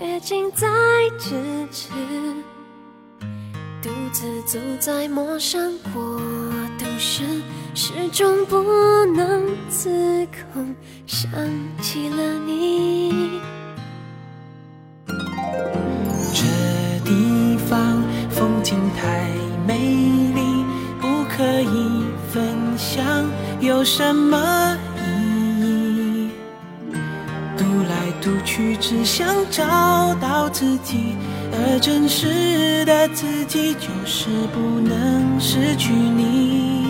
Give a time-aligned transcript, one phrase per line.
[0.00, 0.66] 却近在
[1.18, 1.34] 咫
[1.70, 1.90] 尺，
[3.82, 6.18] 独自走在陌生国
[6.78, 7.22] 度时，
[7.74, 8.56] 始终不
[9.14, 10.74] 能自控，
[11.06, 11.30] 想
[11.82, 13.42] 起了你。
[16.32, 16.46] 这
[17.04, 19.28] 地方风景太
[19.66, 19.76] 美
[20.34, 20.64] 丽，
[20.98, 23.04] 不可以分享，
[23.60, 24.78] 有什么？
[28.80, 31.14] 只想找到自己，
[31.52, 36.89] 而真实的自己就是不能失去你。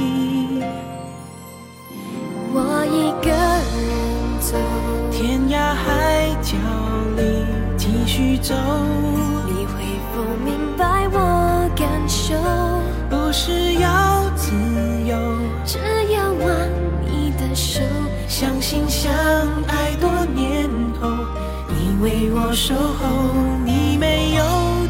[22.53, 23.34] 守候，
[23.65, 24.43] 你没有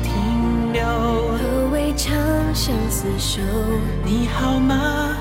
[0.03, 0.83] 停留。
[0.83, 2.17] 何为长
[2.55, 3.41] 相厮守？
[4.05, 5.17] 你好吗？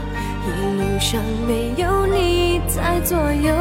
[0.46, 3.54] 一路上没有你在左右，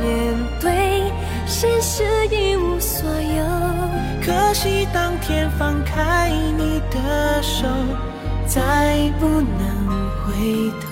[0.00, 1.10] 面对
[1.46, 3.44] 现实一无所有。
[4.22, 7.66] 可惜当天放开你的手，
[8.46, 9.66] 再不能
[10.24, 10.87] 回头。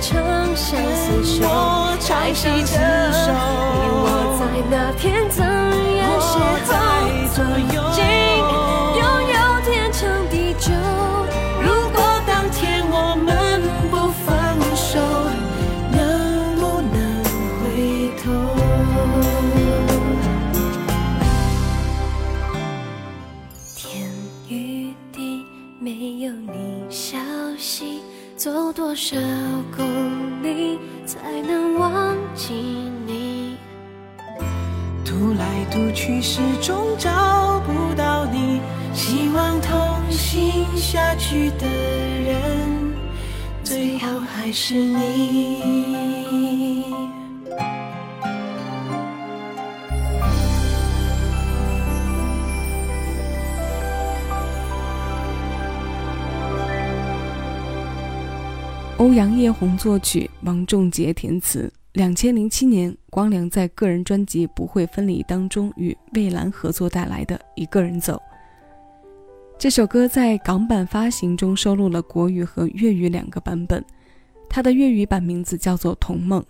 [0.00, 0.14] 记
[2.72, 4.40] 得你我在
[4.70, 6.30] 那天怎样邂
[6.64, 6.79] 逅，
[29.10, 29.16] 少
[29.76, 32.54] 公里才能忘记？
[33.08, 33.56] 你
[35.04, 38.60] 独来独去，始终找不到你。
[38.94, 39.76] 希望同
[40.12, 41.66] 行下去的
[42.24, 42.94] 人，
[43.64, 46.49] 最后还是你。
[59.10, 61.68] 欧阳叶红作曲，王仲杰填词。
[61.94, 68.14] 两千零七年，光良在个人专辑《不会分离》当中与蔚蓝合作带来的《一个人走》
[69.58, 73.84] 这首歌，在港版发行中收录了国语和粤语两个版本。
[74.48, 76.40] 它的粤语版名字叫做《童梦》，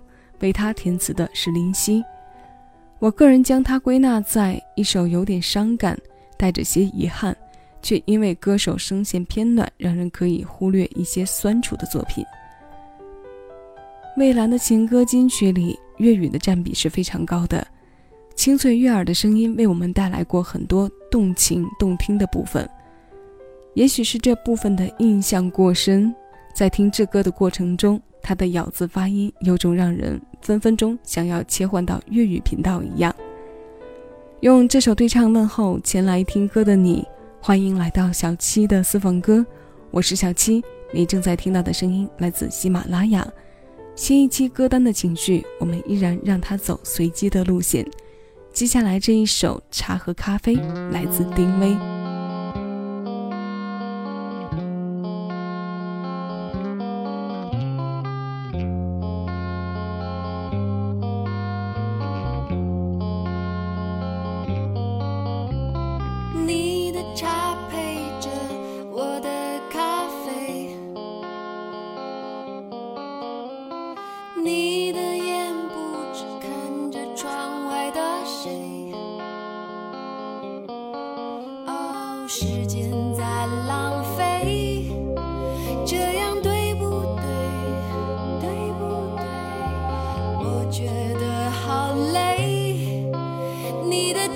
[0.41, 2.05] 为他填词的是林夕。
[2.99, 5.99] 我个人将它归纳在一首有点伤感、
[6.37, 7.35] 带着些遗憾，
[7.81, 12.23] 却因为歌手声线偏暖，让人可以忽略一些酸楚的作品。
[14.17, 17.65] 蔚蓝的情歌金曲里，粤语的占比是非常高的，
[18.35, 22.69] 清脆悦耳的声音为我们带来过很多动情动听的部分。
[23.75, 26.13] 也许是这部分的印象过深，
[26.53, 33.15] 在听这歌的过程中，它的咬字发音有种让人分分钟想要切换到粤语频道一样。
[34.41, 37.07] 用这首对唱问候前来听歌的你，
[37.41, 39.47] 欢迎来到小七的私房歌，
[39.93, 40.63] 我是小七，
[40.93, 43.27] 你正在听到的声音来自喜马拉雅。
[44.01, 47.87] 新一期歌单的情绪，我们依然让它走随机的路线。
[48.51, 50.57] 接下来这一首《茶和咖啡》
[50.91, 51.77] 来自丁薇。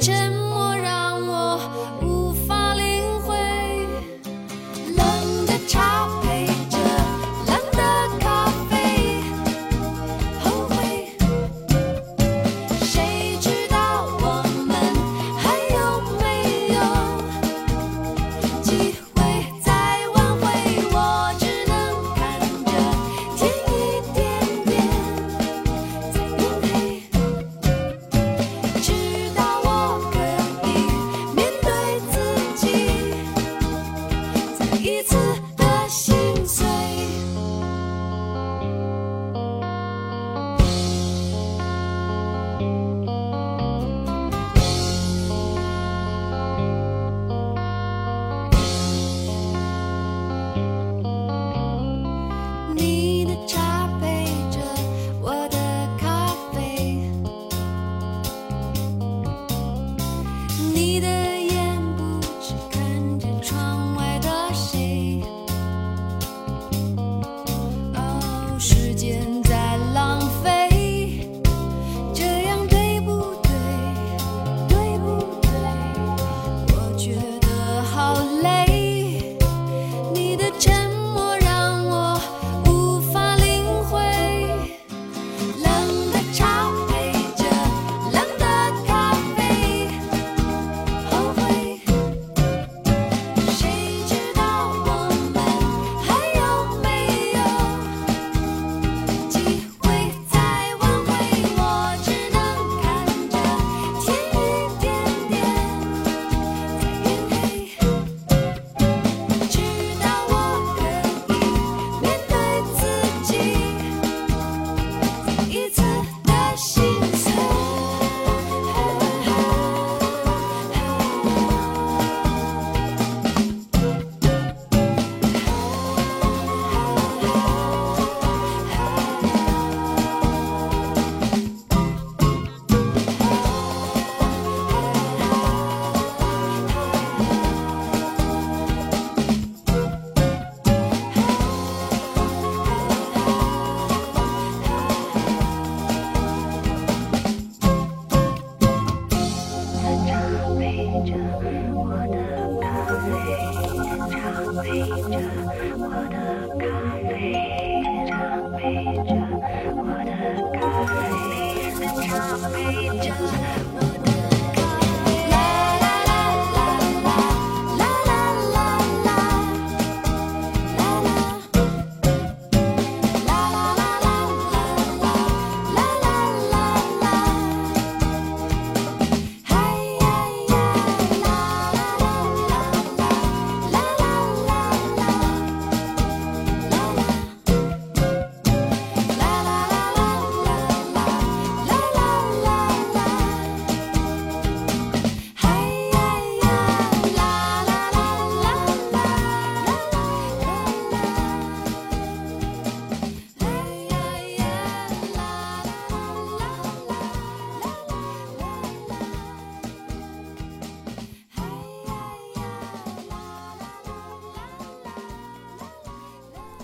[0.04, 0.33] Jim.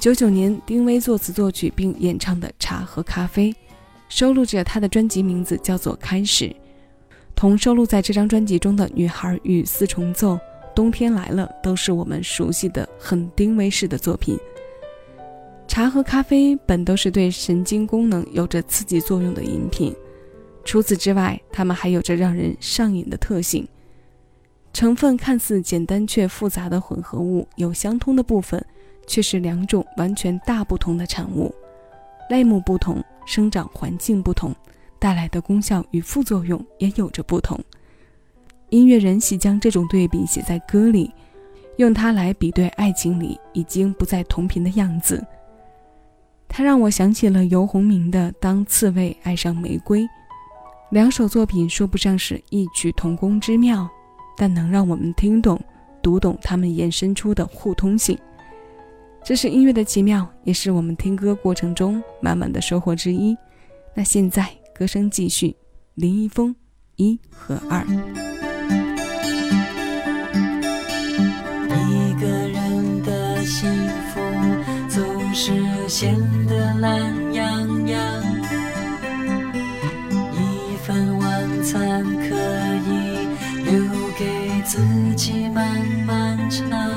[0.01, 3.53] 九九年，丁薇作词作曲并演唱的《茶和咖啡》，
[4.09, 6.47] 收录着她的专辑名字叫做《开始》，
[7.37, 10.33] 同收录在这张专辑中的《女孩与四重奏》
[10.75, 14.39] 《冬天来了》都是我们熟悉的很丁薇式的作品。
[15.69, 19.95] 茶和咖啡本都是对神经功能有着刺激作用的饮品，
[20.65, 23.69] 除此之外，它们还有着让人上瘾的特性。
[24.73, 28.65] 成分看似简单却复杂的混合物有相通的部分。
[29.11, 31.53] 却是两种完全大不同的产物，
[32.29, 34.55] 类目不同，生长环境不同，
[35.01, 37.59] 带来的功效与副作用也有着不同。
[38.69, 41.13] 音乐人喜将这种对比写在歌里，
[41.79, 45.27] 用它来比对爱情里已经不再同频的样子。
[46.47, 50.03] 它让我想起了游鸿明的《当刺猬爱上玫瑰》，
[50.91, 53.91] 两首作品说不上是异曲同工之妙，
[54.37, 55.61] 但能让我们听懂、
[56.01, 58.17] 读懂它们延伸出的互通性。
[59.23, 63.37] 这是音乐的奇妙，也是我们听歌过程中满满的收获之一。
[63.95, 65.55] 那现在歌声继续，
[65.95, 66.55] 林一峰
[66.97, 67.85] 一和二。
[71.69, 73.71] 一个人的幸
[74.09, 74.21] 福
[74.89, 75.53] 总是
[75.89, 78.23] 显得懒洋洋，
[80.33, 82.35] 一份晚餐可
[82.89, 83.29] 以
[83.65, 83.81] 留
[84.19, 84.79] 给自
[85.15, 86.90] 己慢慢尝。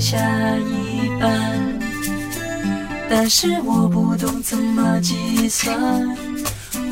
[0.00, 0.18] 下
[0.56, 1.30] 一半。
[3.08, 5.76] 但是我不懂怎么计算，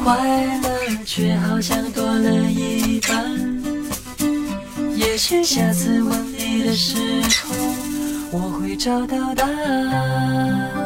[0.04, 0.68] 快乐
[1.04, 3.24] 却好像多了一半。
[4.96, 6.96] 也许下次问你的时
[7.44, 7.54] 候，
[8.32, 10.77] 我会找到答案。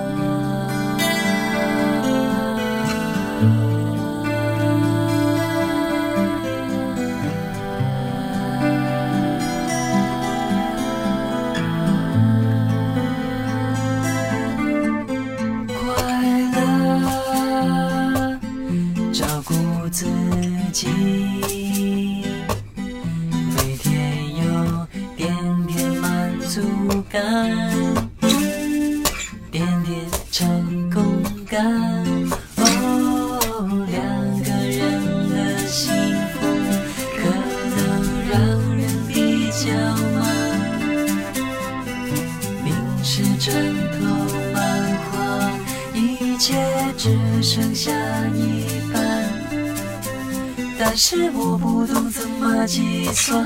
[20.83, 21.22] 心
[50.85, 53.41] 但是我不懂怎么计算，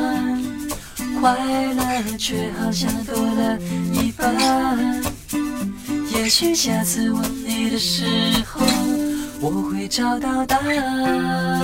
[1.21, 1.37] 快
[1.75, 3.59] 乐却好像多了
[3.93, 4.35] 一半。
[6.15, 8.07] 也许下次问你的时
[8.47, 8.65] 候，
[9.39, 11.61] 我会找到答案。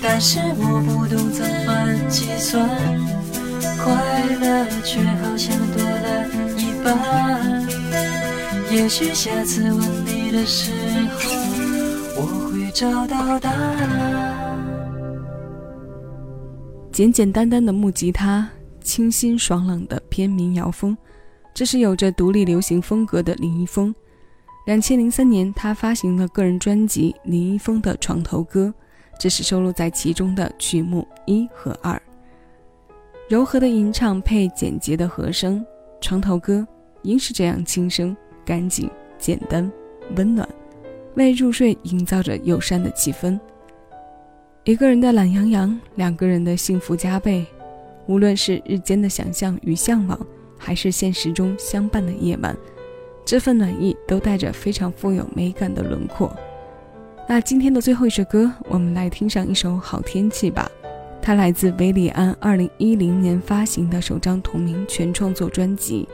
[0.00, 2.68] 但是我不懂怎么计算，
[3.82, 3.92] 快
[4.40, 6.24] 乐却好像多了
[6.56, 7.66] 一半。
[8.70, 10.83] 也许下次问你的时候。
[12.74, 14.58] 找到答案。
[16.90, 18.50] 简简单单的木吉他，
[18.80, 20.96] 清新爽朗的偏民谣风，
[21.54, 23.94] 这是有着独立流行风格的林一峰。
[24.66, 28.66] 两千零三年，他发行了个人专辑《林一峰的床头歌》，
[29.20, 32.00] 这是收录在其中的曲目一和二。
[33.28, 35.60] 柔和的吟唱配简洁的和声，
[36.00, 36.58] 《床头歌》
[37.02, 39.70] 应是这样轻声、干净、简单、
[40.16, 40.48] 温暖。
[41.14, 43.38] 为入睡营造着友善的气氛。
[44.64, 47.44] 一个人的懒洋洋，两个人的幸福加倍。
[48.06, 50.18] 无论是日间的想象与向往，
[50.58, 52.56] 还是现实中相伴的夜晚，
[53.24, 56.34] 这份暖意都带着非常富有美感的轮廓。
[57.26, 60.70] 那今天的最后一首歌，我们来听上一首《好天气》吧。
[61.22, 66.06] 它来自韦礼安2010年发行的首张同名全创作专辑。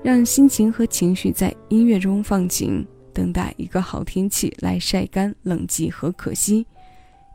[0.00, 2.86] 让心情和情绪在音乐中放晴。
[3.12, 6.66] 等待一个好天气来晒干冷寂和可惜，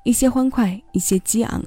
[0.03, 1.63] 一些欢快，一些激昂。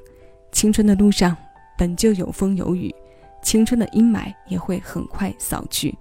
[0.52, 1.36] 青春的路上
[1.78, 2.94] 本就有风有雨，
[3.42, 5.96] 青春的阴霾也会很快扫去。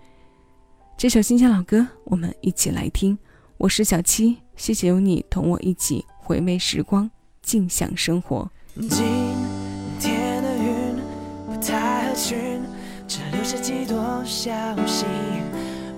[0.98, 3.18] 这首新鲜老歌，我们一起来听。
[3.58, 7.10] 我是小七，谢谢有你同我一起回味时光，
[7.42, 8.50] 静享生活。
[8.75, 8.89] 今
[10.00, 10.96] 天的云
[11.46, 12.62] 不太合群，
[13.08, 14.51] 只留下几朵小
[14.86, 15.06] 星，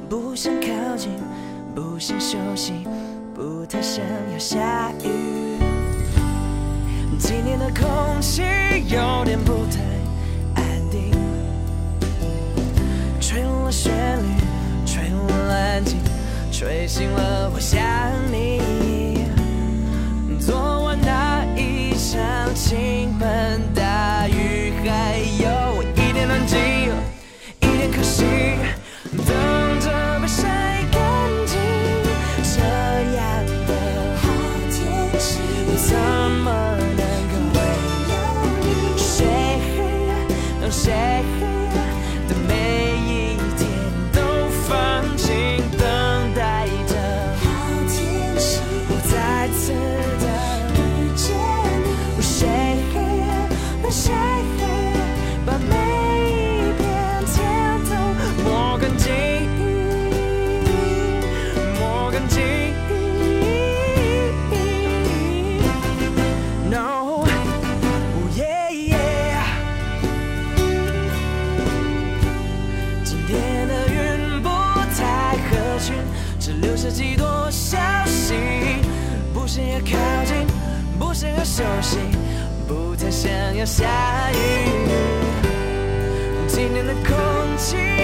[0.10, 1.10] 不想靠近。
[1.73, 2.73] 不想休息，
[3.33, 5.57] 不太想要下雨。
[7.17, 8.41] 今天的空气
[8.87, 9.79] 有点不太
[10.61, 11.11] 安定，
[13.19, 14.25] 吹了旋律，
[14.85, 15.99] 吹了安静，
[16.51, 17.79] 吹醒了我想
[18.31, 18.70] 你。
[86.71, 86.85] 年。
[86.85, 88.00] 的空气。